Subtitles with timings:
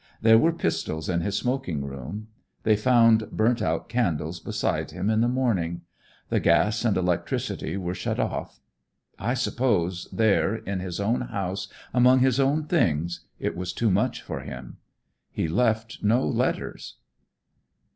[0.19, 2.29] There were pistols in his smoking room.
[2.63, 5.81] They found burnt out candles beside him in the morning.
[6.29, 8.59] The gas and electricity were shut off.
[9.19, 14.23] I suppose there, in his own house, among his own things, it was too much
[14.23, 14.77] for him.
[15.29, 16.95] He left no letters."